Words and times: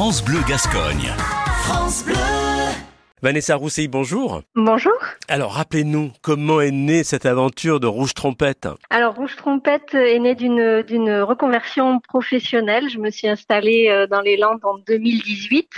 France 0.00 0.24
Bleu 0.24 0.38
Gascogne. 0.48 1.12
France 1.64 2.06
Bleu. 2.06 2.14
Vanessa 3.20 3.54
Roussey, 3.54 3.86
bonjour. 3.86 4.40
Bonjour. 4.54 4.94
Alors, 5.28 5.52
rappelez-nous, 5.52 6.12
comment 6.22 6.62
est 6.62 6.70
née 6.70 7.04
cette 7.04 7.26
aventure 7.26 7.80
de 7.80 7.86
Rouge 7.86 8.14
Trompette 8.14 8.66
Alors, 8.88 9.14
Rouge 9.14 9.36
Trompette 9.36 9.92
est 9.92 10.18
née 10.18 10.34
d'une, 10.34 10.80
d'une 10.80 11.12
reconversion 11.20 12.00
professionnelle. 12.00 12.88
Je 12.88 12.96
me 12.96 13.10
suis 13.10 13.28
installée 13.28 13.90
euh, 13.90 14.06
dans 14.06 14.22
les 14.22 14.38
Landes 14.38 14.64
en 14.64 14.78
2018, 14.86 15.68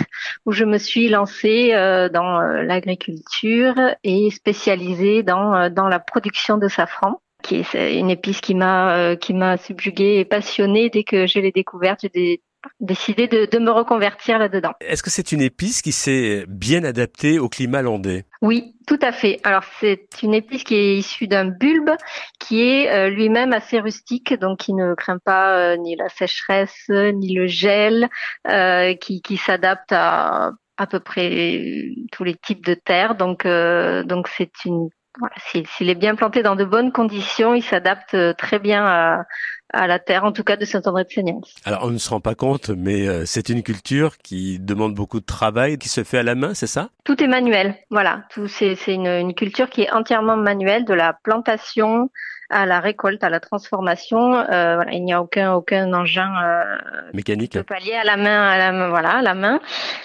où 0.45 0.53
je 0.53 0.63
me 0.63 0.77
suis 0.77 1.09
lancée 1.09 1.73
euh, 1.73 2.07
dans 2.07 2.39
euh, 2.39 2.63
l'agriculture 2.63 3.75
et 4.05 4.29
spécialisée 4.31 5.23
dans, 5.23 5.69
dans 5.69 5.89
la 5.89 5.99
production 5.99 6.57
de 6.57 6.69
safran 6.69 7.19
qui 7.43 7.55
est 7.55 7.99
une 7.99 8.09
épice 8.09 8.39
qui 8.39 8.55
m'a 8.55 9.17
qui 9.17 9.33
m'a 9.33 9.57
subjuguée 9.57 10.19
et 10.19 10.23
passionnée 10.23 10.89
dès 10.89 11.03
que 11.03 11.27
je 11.27 11.39
l'ai 11.39 11.51
découverte. 11.51 12.05
J'ai 12.13 12.39
décidé 12.79 13.27
de, 13.27 13.45
de, 13.45 13.59
me 13.59 13.71
reconvertir 13.71 14.39
là-dedans. 14.39 14.73
Est-ce 14.81 15.03
que 15.03 15.09
c'est 15.09 15.31
une 15.31 15.41
épice 15.41 15.81
qui 15.81 15.91
s'est 15.91 16.45
bien 16.47 16.83
adaptée 16.83 17.39
au 17.39 17.49
climat 17.49 17.81
landais? 17.81 18.25
Oui, 18.41 18.75
tout 18.87 18.99
à 19.01 19.11
fait. 19.11 19.39
Alors 19.43 19.63
c'est 19.79 20.07
une 20.21 20.33
épice 20.33 20.63
qui 20.63 20.75
est 20.75 20.97
issue 20.97 21.27
d'un 21.27 21.45
bulbe 21.45 21.91
qui 22.39 22.61
est 22.61 22.89
euh, 22.89 23.09
lui-même 23.09 23.53
assez 23.53 23.79
rustique, 23.79 24.33
donc 24.39 24.59
qui 24.59 24.73
ne 24.73 24.95
craint 24.95 25.19
pas 25.23 25.57
euh, 25.57 25.77
ni 25.77 25.95
la 25.95 26.09
sécheresse 26.09 26.89
ni 26.89 27.33
le 27.33 27.47
gel, 27.47 28.09
euh, 28.49 28.93
qui, 28.95 29.21
qui 29.21 29.37
s'adapte 29.37 29.91
à 29.91 30.51
à 30.77 30.87
peu 30.87 30.99
près 30.99 31.91
tous 32.11 32.23
les 32.23 32.33
types 32.35 32.65
de 32.65 32.73
terre. 32.73 33.15
Donc 33.15 33.45
donc 33.45 34.27
c'est 34.27 34.51
une 34.65 34.89
voilà, 35.19 35.35
s'il 35.45 35.89
est 35.91 35.95
bien 35.95 36.15
planté 36.15 36.41
dans 36.41 36.55
de 36.55 36.65
bonnes 36.65 36.91
conditions, 36.91 37.53
il 37.53 37.61
s'adapte 37.61 38.17
très 38.37 38.57
bien 38.57 38.83
à, 38.83 39.23
à 39.73 39.87
la 39.87 39.99
terre, 39.99 40.23
en 40.23 40.31
tout 40.31 40.43
cas 40.43 40.55
de 40.55 40.65
Saint-André-de-Seignance. 40.65 41.55
Alors 41.65 41.81
on 41.83 41.89
ne 41.89 41.97
se 41.97 42.09
rend 42.09 42.21
pas 42.21 42.35
compte, 42.35 42.69
mais 42.69 43.07
euh, 43.07 43.25
c'est 43.25 43.49
une 43.49 43.63
culture 43.63 44.17
qui 44.19 44.59
demande 44.59 44.93
beaucoup 44.93 45.19
de 45.19 45.25
travail, 45.25 45.77
qui 45.77 45.89
se 45.89 46.03
fait 46.03 46.19
à 46.19 46.23
la 46.23 46.35
main, 46.35 46.53
c'est 46.53 46.67
ça? 46.67 46.89
Tout 47.03 47.21
est 47.21 47.27
manuel, 47.27 47.75
voilà. 47.89 48.23
Tout 48.29 48.47
c'est 48.47 48.75
une, 48.87 49.07
une 49.07 49.33
culture 49.33 49.69
qui 49.69 49.81
est 49.81 49.91
entièrement 49.91 50.37
manuelle, 50.37 50.85
de 50.85 50.93
la 50.93 51.13
plantation 51.13 52.09
à 52.53 52.65
la 52.65 52.79
récolte, 52.79 53.23
à 53.23 53.29
la 53.29 53.39
transformation. 53.39 54.35
Euh, 54.35 54.75
voilà, 54.75 54.91
il 54.93 55.03
n'y 55.03 55.13
a 55.13 55.21
aucun 55.21 55.53
aucun 55.53 55.91
engin 55.93 56.31
euh, 56.43 56.77
mécanique. 57.13 57.53
De 57.53 57.61
palier 57.61 57.93
à 57.93 58.03
la 58.03 58.15
main, 58.15 58.47
à 58.47 58.57
la 58.57 58.71
main, 58.71 58.89
voilà, 58.89 59.17
à 59.17 59.21
la 59.21 59.33
main. 59.33 59.59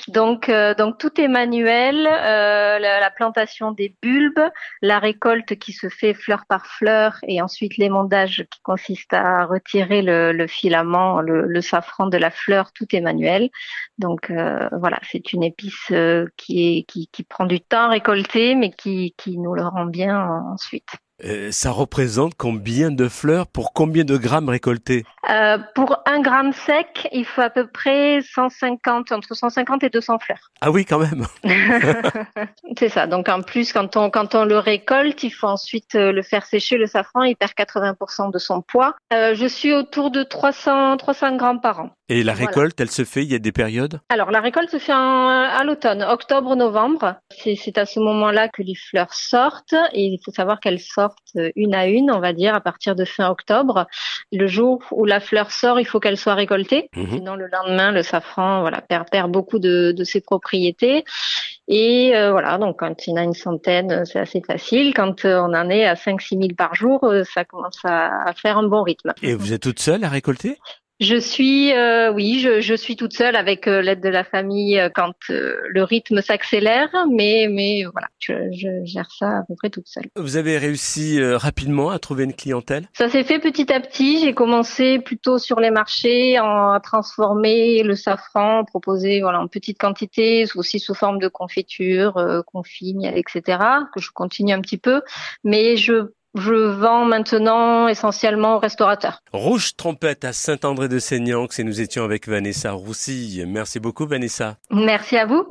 Donc 0.08 0.48
euh, 0.48 0.74
donc 0.74 0.98
tout 0.98 1.20
est 1.20 1.28
manuel. 1.28 2.02
La, 2.02 2.78
la, 2.78 3.10
plantation 3.10 3.72
des 3.72 3.94
bulbes, 4.00 4.50
la 4.80 4.98
récolte 4.98 5.58
qui 5.58 5.72
se 5.72 5.88
fait 5.88 6.14
fleur 6.14 6.44
par 6.48 6.66
fleur, 6.66 7.16
et 7.26 7.42
ensuite 7.42 7.76
l'émondage 7.76 8.46
qui 8.50 8.60
consiste 8.62 9.12
à 9.12 9.44
retirer 9.58 10.02
le, 10.02 10.46
filament, 10.46 11.20
le, 11.20 11.60
safran 11.60 12.06
de 12.06 12.16
la 12.16 12.30
fleur. 12.30 12.72
Tout 12.72 12.86
est 12.94 13.00
manuel. 13.00 13.50
Donc 13.98 14.30
euh, 14.30 14.68
voilà, 14.78 14.98
c'est 15.10 15.32
une 15.32 15.42
épice 15.42 15.92
qui 16.36 16.78
est 16.78 16.82
qui 16.84 17.22
prend 17.28 17.46
du 17.46 17.60
temps 17.60 17.84
à 17.84 17.88
récolter, 17.88 18.54
mais 18.54 18.70
qui 18.70 19.14
qui 19.16 19.38
nous 19.38 19.54
le 19.54 19.62
rend 19.62 19.86
bien 19.86 20.24
ensuite. 20.52 20.88
Euh, 21.24 21.50
ça 21.50 21.72
représente 21.72 22.34
combien 22.36 22.92
de 22.92 23.08
fleurs 23.08 23.48
pour 23.48 23.72
combien 23.72 24.04
de 24.04 24.16
grammes 24.16 24.48
récoltés 24.48 25.04
euh, 25.30 25.58
Pour 25.74 25.98
un 26.06 26.20
gramme 26.20 26.52
sec, 26.52 27.08
il 27.12 27.24
faut 27.24 27.40
à 27.40 27.50
peu 27.50 27.66
près 27.66 28.20
150, 28.22 29.12
entre 29.12 29.34
150 29.34 29.84
et 29.84 29.90
200 29.90 30.18
fleurs. 30.18 30.50
Ah 30.60 30.70
oui, 30.70 30.84
quand 30.84 30.98
même. 30.98 31.26
C'est 32.78 32.88
ça. 32.88 33.06
Donc 33.06 33.28
en 33.28 33.42
plus, 33.42 33.72
quand 33.72 33.96
on 33.96 34.10
quand 34.10 34.34
on 34.34 34.44
le 34.44 34.58
récolte, 34.58 35.22
il 35.22 35.30
faut 35.30 35.46
ensuite 35.46 35.94
euh, 35.94 36.12
le 36.12 36.22
faire 36.22 36.46
sécher. 36.46 36.76
Le 36.76 36.86
safran, 36.86 37.22
il 37.22 37.36
perd 37.36 37.52
80% 37.52 38.32
de 38.32 38.38
son 38.38 38.62
poids. 38.62 38.94
Euh, 39.12 39.34
je 39.34 39.46
suis 39.46 39.72
autour 39.72 40.10
de 40.10 40.22
300 40.22 40.96
300 40.96 41.36
grammes 41.36 41.60
par 41.60 41.80
an. 41.80 41.90
Et 42.10 42.22
la 42.22 42.32
récolte, 42.32 42.78
voilà. 42.78 42.88
elle 42.88 42.90
se 42.90 43.04
fait, 43.04 43.22
il 43.22 43.30
y 43.30 43.34
a 43.34 43.38
des 43.38 43.52
périodes? 43.52 44.00
Alors 44.08 44.30
la 44.30 44.40
récolte 44.40 44.70
se 44.70 44.78
fait 44.78 44.94
en, 44.94 45.28
à 45.28 45.62
l'automne, 45.62 46.02
octobre-novembre. 46.02 47.16
C'est 47.38 47.76
à 47.76 47.84
ce 47.84 48.00
moment-là 48.00 48.48
que 48.48 48.62
les 48.62 48.74
fleurs 48.74 49.12
sortent 49.12 49.74
et 49.92 50.04
il 50.04 50.18
faut 50.24 50.32
savoir 50.32 50.58
qu'elles 50.60 50.80
sortent 50.80 51.36
une 51.54 51.74
à 51.74 51.86
une, 51.86 52.10
on 52.10 52.20
va 52.20 52.32
dire, 52.32 52.54
à 52.54 52.62
partir 52.62 52.96
de 52.96 53.04
fin 53.04 53.28
octobre. 53.28 53.86
Le 54.32 54.46
jour 54.46 54.82
où 54.90 55.04
la 55.04 55.17
fleur 55.20 55.50
sort, 55.50 55.80
il 55.80 55.84
faut 55.84 56.00
qu'elle 56.00 56.16
soit 56.16 56.34
récoltée. 56.34 56.88
Mmh. 56.94 57.10
Sinon 57.12 57.34
le 57.34 57.46
lendemain, 57.46 57.92
le 57.92 58.02
safran 58.02 58.60
voilà, 58.60 58.80
perd, 58.80 59.08
perd 59.10 59.30
beaucoup 59.30 59.58
de, 59.58 59.92
de 59.92 60.04
ses 60.04 60.20
propriétés. 60.20 61.04
Et 61.68 62.16
euh, 62.16 62.30
voilà, 62.30 62.56
donc 62.56 62.78
quand 62.78 63.06
il 63.06 63.10
y 63.10 63.12
en 63.12 63.16
a 63.16 63.24
une 63.24 63.34
centaine, 63.34 64.04
c'est 64.06 64.18
assez 64.18 64.40
facile. 64.40 64.94
Quand 64.94 65.24
euh, 65.24 65.38
on 65.40 65.54
en 65.54 65.68
est 65.68 65.84
à 65.84 65.94
5-6 65.94 66.40
000 66.40 66.54
par 66.56 66.74
jour, 66.74 67.04
euh, 67.04 67.24
ça 67.24 67.44
commence 67.44 67.78
à, 67.84 68.28
à 68.28 68.32
faire 68.32 68.56
un 68.56 68.66
bon 68.66 68.82
rythme. 68.82 69.12
Et 69.22 69.34
vous 69.34 69.52
êtes 69.52 69.62
toute 69.62 69.80
seule 69.80 70.02
à 70.04 70.08
récolter? 70.08 70.58
Je 71.00 71.16
suis, 71.16 71.72
euh, 71.72 72.12
oui, 72.12 72.40
je, 72.40 72.60
je, 72.60 72.74
suis 72.74 72.96
toute 72.96 73.12
seule 73.12 73.36
avec 73.36 73.66
euh, 73.66 73.80
l'aide 73.82 74.00
de 74.00 74.08
la 74.08 74.24
famille 74.24 74.78
euh, 74.78 74.88
quand 74.92 75.14
le 75.28 75.82
rythme 75.82 76.20
s'accélère, 76.20 76.88
mais 77.12 77.48
mais 77.50 77.84
voilà, 77.92 78.08
je, 78.18 78.32
je, 78.52 78.68
gère 78.84 79.10
ça 79.10 79.38
à 79.38 79.42
peu 79.46 79.54
près 79.56 79.70
toute 79.70 79.86
seule. 79.86 80.06
Vous 80.16 80.36
avez 80.36 80.58
réussi 80.58 81.20
rapidement 81.22 81.90
à 81.90 81.98
trouver 81.98 82.24
une 82.24 82.34
clientèle? 82.34 82.88
Ça 82.94 83.08
s'est 83.08 83.24
fait 83.24 83.38
petit 83.38 83.72
à 83.72 83.80
petit. 83.80 84.20
J'ai 84.20 84.34
commencé 84.34 84.98
plutôt 84.98 85.38
sur 85.38 85.60
les 85.60 85.70
marchés 85.70 86.38
en 86.40 86.72
à 86.72 86.80
transformer 86.80 87.82
le 87.82 87.94
safran, 87.94 88.64
proposer 88.64 89.20
voilà 89.20 89.40
en 89.40 89.48
petite 89.48 89.78
quantité, 89.78 90.44
aussi 90.54 90.78
sous 90.78 90.94
forme 90.94 91.18
de 91.18 91.28
confiture, 91.28 92.16
euh, 92.16 92.42
confit, 92.42 92.94
miel, 92.94 93.16
etc. 93.16 93.58
Que 93.94 94.00
je 94.00 94.10
continue 94.10 94.52
un 94.52 94.60
petit 94.60 94.78
peu, 94.78 95.02
mais 95.44 95.76
je 95.76 96.12
je 96.40 96.52
vends 96.52 97.04
maintenant 97.04 97.88
essentiellement 97.88 98.56
aux 98.56 98.58
restaurateurs. 98.58 99.22
Rouge 99.32 99.76
Trompette 99.76 100.24
à 100.24 100.32
Saint-André-de-Seignan, 100.32 101.46
et 101.58 101.64
nous 101.64 101.80
étions 101.80 102.04
avec 102.04 102.28
Vanessa 102.28 102.72
Roussy. 102.72 103.42
Merci 103.46 103.80
beaucoup 103.80 104.06
Vanessa. 104.06 104.56
Merci 104.70 105.16
à 105.16 105.26
vous. 105.26 105.44